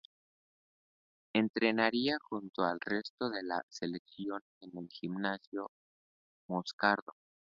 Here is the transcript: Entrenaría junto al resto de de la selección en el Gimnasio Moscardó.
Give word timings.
Entrenaría 1.31 2.17
junto 2.27 2.63
al 2.63 2.79
resto 2.79 3.29
de 3.29 3.37
de 3.37 3.43
la 3.43 3.61
selección 3.69 4.41
en 4.61 4.75
el 4.79 4.89
Gimnasio 4.89 5.69
Moscardó. 6.47 7.13